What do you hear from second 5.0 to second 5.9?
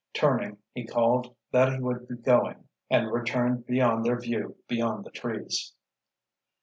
the trees.